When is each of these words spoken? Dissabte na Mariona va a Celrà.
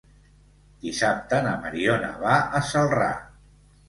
Dissabte 0.85 1.41
na 1.47 1.51
Mariona 1.65 2.07
va 2.23 2.39
a 2.61 2.63
Celrà. 2.71 3.11